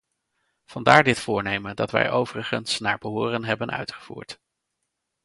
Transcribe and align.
Vandaar 0.65 1.03
dit 1.03 1.19
voornemen, 1.19 1.75
dat 1.75 1.91
wij 1.91 2.11
overigens 2.11 2.79
naar 2.79 2.97
behoren 2.97 3.43
hebben 3.43 3.71
uitgevoerd. 3.71 4.39